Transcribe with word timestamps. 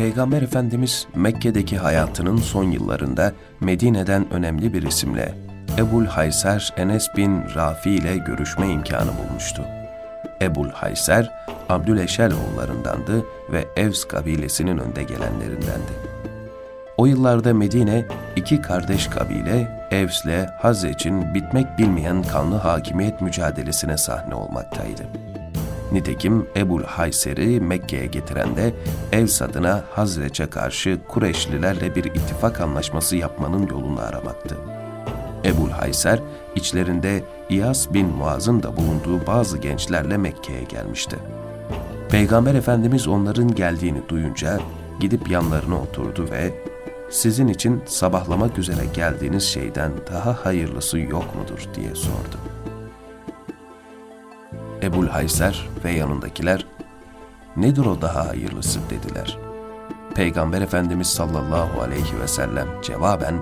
Peygamber 0.00 0.42
Efendimiz 0.42 1.06
Mekke'deki 1.14 1.78
hayatının 1.78 2.36
son 2.36 2.64
yıllarında 2.64 3.32
Medine'den 3.60 4.32
önemli 4.32 4.74
bir 4.74 4.82
isimle 4.82 5.34
Ebul 5.78 6.06
Hayser 6.06 6.72
Enes 6.76 7.06
bin 7.16 7.42
Rafi 7.54 7.90
ile 7.90 8.16
görüşme 8.16 8.68
imkanı 8.68 9.10
bulmuştu. 9.18 9.62
Ebul 10.42 10.68
Hayser, 10.68 11.30
Abdüleşel 11.68 12.32
oğullarındandı 12.32 13.24
ve 13.52 13.64
Evs 13.76 14.04
kabilesinin 14.04 14.78
önde 14.78 15.02
gelenlerindendi. 15.02 15.92
O 16.96 17.06
yıllarda 17.06 17.54
Medine, 17.54 18.06
iki 18.36 18.62
kardeş 18.62 19.06
kabile, 19.06 19.86
Evs 19.90 20.24
ile 20.24 20.46
Hazreç'in 20.58 21.34
bitmek 21.34 21.78
bilmeyen 21.78 22.22
kanlı 22.22 22.56
hakimiyet 22.56 23.20
mücadelesine 23.20 23.96
sahne 23.96 24.34
olmaktaydı. 24.34 25.02
Nitekim 25.92 26.46
Ebul 26.56 26.82
Hayser'i 26.82 27.60
Mekke'ye 27.60 28.06
getiren 28.06 28.56
de 28.56 28.74
Evs 29.12 29.42
adına 29.42 29.84
Hazreç'e 29.90 30.46
karşı 30.46 30.98
Kureyşlilerle 31.08 31.94
bir 31.94 32.04
ittifak 32.04 32.60
anlaşması 32.60 33.16
yapmanın 33.16 33.66
yolunu 33.66 34.00
aramaktı. 34.00 34.56
Ebul 35.44 35.70
Hayser, 35.70 36.20
içlerinde 36.54 37.22
İyas 37.48 37.92
bin 37.92 38.06
Muaz'ın 38.06 38.62
da 38.62 38.76
bulunduğu 38.76 39.26
bazı 39.26 39.58
gençlerle 39.58 40.16
Mekke'ye 40.16 40.62
gelmişti. 40.62 41.16
Peygamber 42.10 42.54
Efendimiz 42.54 43.08
onların 43.08 43.54
geldiğini 43.54 44.08
duyunca 44.08 44.58
gidip 45.00 45.30
yanlarına 45.30 45.80
oturdu 45.80 46.28
ve 46.30 46.54
sizin 47.10 47.48
için 47.48 47.82
sabahlamak 47.86 48.58
üzere 48.58 48.82
geldiğiniz 48.94 49.42
şeyden 49.42 49.92
daha 50.12 50.44
hayırlısı 50.44 50.98
yok 50.98 51.24
mudur 51.34 51.68
diye 51.74 51.94
sordu. 51.94 52.59
Ebul 54.90 55.08
Hayser 55.08 55.68
ve 55.84 55.92
yanındakiler, 55.92 56.66
nedir 57.56 57.86
o 57.86 58.00
daha 58.00 58.28
hayırlısı 58.28 58.80
dediler. 58.90 59.38
Peygamber 60.14 60.62
Efendimiz 60.62 61.06
sallallahu 61.06 61.80
aleyhi 61.80 62.20
ve 62.20 62.28
sellem 62.28 62.68
cevaben, 62.82 63.34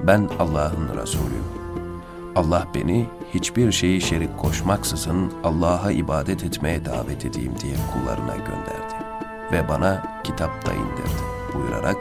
ben 0.00 0.28
Allah'ın 0.38 1.00
Resulüyüm. 1.02 1.44
Allah 2.34 2.66
beni 2.74 3.06
hiçbir 3.34 3.72
şeyi 3.72 4.00
şerik 4.00 4.38
koşmaksızın 4.38 5.32
Allah'a 5.44 5.90
ibadet 5.90 6.44
etmeye 6.44 6.84
davet 6.84 7.24
edeyim 7.24 7.52
diye 7.62 7.76
kullarına 7.92 8.36
gönderdi 8.36 8.94
ve 9.52 9.68
bana 9.68 10.20
kitap 10.24 10.66
da 10.66 10.72
indirdi 10.72 11.22
buyurarak 11.54 11.96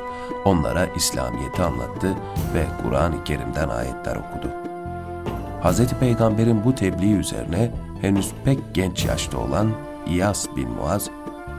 onlara 0.46 0.86
İslamiyet'i 0.86 1.64
anlattı 1.64 2.16
ve 2.54 2.66
Kur'an-ı 2.84 3.24
Kerim'den 3.24 3.70
ayetler 3.70 4.16
okudu. 4.16 4.75
Hz. 5.66 5.88
Peygamber'in 6.00 6.64
bu 6.64 6.76
tebliği 6.76 7.16
üzerine 7.16 7.72
henüz 8.02 8.32
pek 8.44 8.60
genç 8.74 9.06
yaşta 9.06 9.38
olan 9.38 9.72
İyas 10.08 10.48
bin 10.56 10.70
Muaz, 10.70 11.10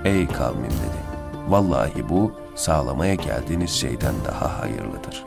''Ey 0.05 0.27
kavmim'' 0.27 0.65
dedi, 0.65 1.01
''Vallahi 1.49 2.09
bu 2.09 2.33
sağlamaya 2.55 3.15
geldiğiniz 3.15 3.71
şeyden 3.71 4.15
daha 4.25 4.61
hayırlıdır.'' 4.61 5.25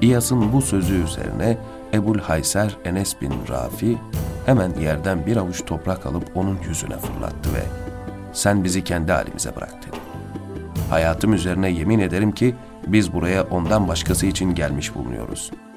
İyas'ın 0.00 0.52
bu 0.52 0.62
sözü 0.62 1.04
üzerine 1.04 1.58
Ebul 1.94 2.18
Hayser 2.18 2.76
Enes 2.84 3.20
bin 3.20 3.32
Rafi 3.48 3.98
hemen 4.46 4.72
yerden 4.80 5.26
bir 5.26 5.36
avuç 5.36 5.64
toprak 5.64 6.06
alıp 6.06 6.36
onun 6.36 6.58
yüzüne 6.68 6.98
fırlattı 6.98 7.54
ve 7.54 7.62
''Sen 8.32 8.64
bizi 8.64 8.84
kendi 8.84 9.12
halimize 9.12 9.56
bırak.'' 9.56 9.82
dedi. 9.82 9.96
Hayatım 10.90 11.32
üzerine 11.32 11.70
yemin 11.70 11.98
ederim 11.98 12.32
ki 12.32 12.54
biz 12.86 13.12
buraya 13.12 13.42
ondan 13.42 13.88
başkası 13.88 14.26
için 14.26 14.54
gelmiş 14.54 14.94
bulunuyoruz.'' 14.94 15.75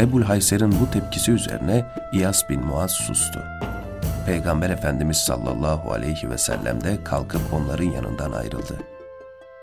Ebul 0.00 0.22
Hayser'in 0.22 0.72
bu 0.80 0.90
tepkisi 0.90 1.32
üzerine 1.32 1.84
İyas 2.12 2.48
bin 2.48 2.64
Muaz 2.64 2.90
sustu. 2.90 3.40
Peygamber 4.26 4.70
Efendimiz 4.70 5.16
sallallahu 5.16 5.92
aleyhi 5.92 6.30
ve 6.30 6.38
sellem 6.38 6.84
de 6.84 7.04
kalkıp 7.04 7.40
onların 7.52 7.84
yanından 7.84 8.32
ayrıldı. 8.32 8.76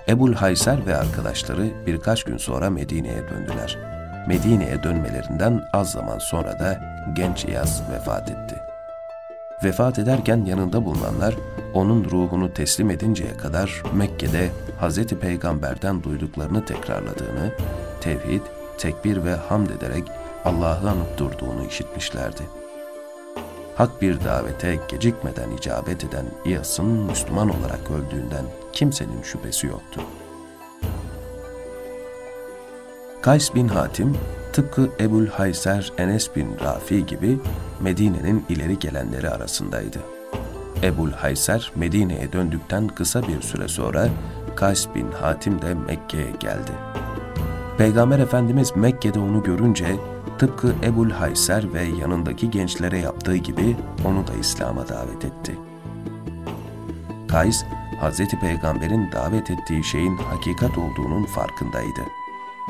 Ebul 0.08 0.34
Hayser 0.34 0.86
ve 0.86 0.98
arkadaşları 0.98 1.86
birkaç 1.86 2.24
gün 2.24 2.38
sonra 2.38 2.70
Medine'ye 2.70 3.30
döndüler. 3.30 3.78
Medine'ye 4.28 4.84
dönmelerinden 4.84 5.62
az 5.74 5.92
zaman 5.92 6.18
sonra 6.18 6.60
da 6.60 6.80
genç 7.14 7.46
İyas 7.46 7.82
vefat 7.92 8.30
etti. 8.30 8.56
Vefat 9.64 10.00
ederken 10.00 10.46
yanında 10.46 10.86
bulunanlar 10.86 11.36
onun 11.74 12.06
ruhunu 12.06 12.54
teslim 12.54 12.90
edinceye 12.90 13.38
kadar 13.38 13.84
Mekke'de 13.94 14.50
Hz. 14.82 15.06
Peygamber'den 15.06 16.04
duyduklarını 16.04 16.66
tekrarladığını, 16.66 17.52
tevhid, 18.02 18.42
tekbir 18.78 19.24
ve 19.24 19.36
hamd 19.36 19.70
ederek 19.70 20.04
Allah'ı 20.46 20.90
anıp 20.90 21.18
durduğunu 21.18 21.66
işitmişlerdi. 21.66 22.42
Hak 23.76 24.02
bir 24.02 24.24
davete 24.24 24.80
gecikmeden 24.88 25.52
icabet 25.52 26.04
eden 26.04 26.26
İyas'ın 26.46 26.86
Müslüman 26.86 27.50
olarak 27.50 27.92
öldüğünden 27.92 28.46
kimsenin 28.74 29.22
şüphesi 29.22 29.68
yoktu. 29.68 30.02
Kays 33.22 33.56
bin 33.56 33.68
Hatim, 33.68 34.18
tıpkı 34.54 34.90
Ebul 35.00 35.28
Hayser 35.28 35.92
Enes 35.98 36.36
bin 36.36 36.60
Rafi 36.60 37.06
gibi 37.06 37.40
Medine'nin 37.82 38.46
ileri 38.50 38.80
gelenleri 38.80 39.30
arasındaydı. 39.30 40.00
Ebul 40.84 41.12
Hayser 41.12 41.72
Medine'ye 41.76 42.34
döndükten 42.34 42.88
kısa 42.88 43.28
bir 43.28 43.42
süre 43.42 43.68
sonra 43.68 44.10
Kays 44.56 44.88
bin 44.96 45.12
Hatim 45.12 45.62
de 45.62 45.74
Mekke'ye 45.74 46.32
geldi. 46.40 46.72
Peygamber 47.78 48.20
Efendimiz 48.20 48.76
Mekke'de 48.76 49.20
onu 49.20 49.44
görünce 49.44 49.86
tıpkı 50.40 50.76
Ebul 50.84 51.10
Hayser 51.10 51.74
ve 51.74 51.84
yanındaki 51.84 52.52
gençlere 52.52 53.00
yaptığı 53.00 53.36
gibi 53.36 53.76
onu 54.06 54.28
da 54.28 54.34
İslam'a 54.34 54.88
davet 54.88 55.26
etti. 55.26 55.58
Kays, 57.28 57.64
Hz. 58.02 58.40
Peygamber'in 58.42 59.12
davet 59.12 59.52
ettiği 59.52 59.84
şeyin 59.84 60.18
hakikat 60.18 60.78
olduğunun 60.78 61.24
farkındaydı. 61.24 62.02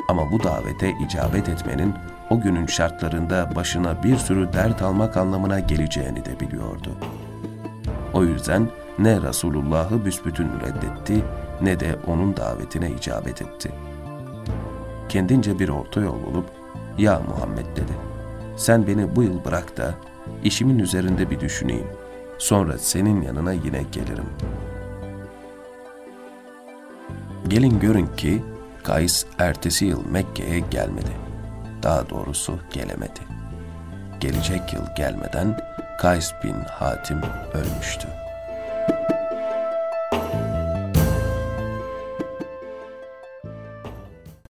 Ama 0.08 0.32
bu 0.32 0.42
davete 0.42 0.94
icabet 1.06 1.48
etmenin 1.48 1.94
o 2.30 2.40
günün 2.40 2.66
şartlarında 2.66 3.50
başına 3.56 4.02
bir 4.02 4.16
sürü 4.16 4.52
dert 4.52 4.82
almak 4.82 5.16
anlamına 5.16 5.60
geleceğini 5.60 6.24
de 6.24 6.40
biliyordu. 6.40 6.90
O 8.12 8.24
yüzden 8.24 8.68
ne 8.98 9.22
Resulullah'ı 9.22 10.04
büsbütün 10.04 10.48
reddetti 10.60 11.24
ne 11.62 11.80
de 11.80 11.96
onun 12.06 12.36
davetine 12.36 12.90
icabet 12.90 13.42
etti. 13.42 13.72
Kendince 15.08 15.58
bir 15.58 15.68
orta 15.68 16.00
yol 16.00 16.26
bulup, 16.26 16.46
''Ya 16.98 17.20
Muhammed'' 17.28 17.76
dedi, 17.76 17.92
''Sen 18.56 18.86
beni 18.86 19.16
bu 19.16 19.22
yıl 19.22 19.44
bırak 19.44 19.76
da 19.76 19.94
işimin 20.44 20.78
üzerinde 20.78 21.30
bir 21.30 21.40
düşüneyim. 21.40 21.86
Sonra 22.38 22.78
senin 22.78 23.22
yanına 23.22 23.52
yine 23.52 23.82
gelirim.'' 23.92 24.68
Gelin 27.48 27.80
görün 27.80 28.06
ki 28.06 28.42
Kays 28.82 29.26
ertesi 29.38 29.84
yıl 29.84 30.06
Mekke'ye 30.10 30.60
gelmedi. 30.60 31.10
Daha 31.82 32.10
doğrusu 32.10 32.58
gelemedi. 32.72 33.20
Gelecek 34.20 34.72
yıl 34.72 34.82
gelmeden 34.96 35.60
Kays 35.98 36.32
bin 36.44 36.54
Hatim 36.70 37.20
ölmüştü. 37.54 38.17